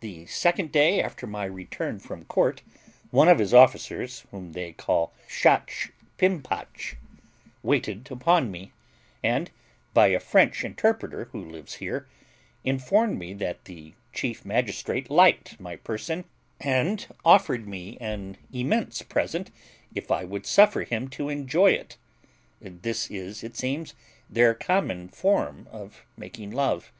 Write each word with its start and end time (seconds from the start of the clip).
The 0.00 0.26
second 0.26 0.72
day 0.72 1.00
after 1.00 1.26
my 1.26 1.46
return 1.46 2.00
from 2.00 2.26
court 2.26 2.60
one 3.10 3.28
of 3.28 3.38
his 3.38 3.54
officers, 3.54 4.26
whom 4.30 4.52
they 4.52 4.72
call 4.74 5.14
SCHACH 5.26 5.90
PIMPACH, 6.18 6.98
waited 7.62 8.06
upon 8.10 8.50
me, 8.50 8.72
and, 9.24 9.50
by 9.94 10.08
a 10.08 10.20
French 10.20 10.64
interpreter 10.64 11.30
who 11.32 11.42
lives 11.42 11.76
here, 11.76 12.06
informed 12.62 13.18
me 13.18 13.32
that 13.32 13.64
the 13.64 13.94
chief 14.12 14.44
magistrate 14.44 15.08
liked 15.10 15.58
my 15.58 15.76
person, 15.76 16.26
and 16.60 17.06
offered 17.24 17.66
me 17.66 17.96
an 18.02 18.36
immense 18.52 19.00
present 19.00 19.50
if 19.94 20.10
I 20.10 20.24
would 20.24 20.44
suffer 20.44 20.82
him 20.84 21.08
to 21.08 21.30
enjoy 21.30 21.70
it 21.70 21.96
(this 22.60 23.10
is, 23.10 23.42
it 23.42 23.56
seems, 23.56 23.94
their 24.28 24.52
common 24.52 25.08
form 25.08 25.66
of 25.72 26.04
making 26.18 26.50
love). 26.50 26.92